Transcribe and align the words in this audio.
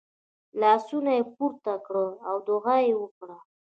لاسونه 0.61 1.11
یې 1.17 1.23
پورته 1.35 1.73
کړه 1.85 2.05
او 2.29 2.35
دعا 2.47 2.75
یې 2.87 2.93
وکړه. 3.01 3.37